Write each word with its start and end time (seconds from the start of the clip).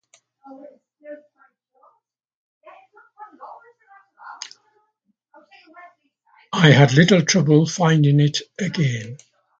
I 6.53 6.71
had 6.71 6.91
a 6.91 6.95
little 6.95 7.21
trouble 7.23 7.67
finding 7.67 8.19
it 8.19 8.41
again. 8.57 9.17